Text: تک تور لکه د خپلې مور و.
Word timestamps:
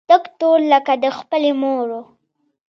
تک 0.09 0.23
تور 0.39 0.59
لکه 0.71 0.93
د 1.03 1.05
خپلې 1.17 1.51
مور 1.61 1.87
و. 2.01 2.03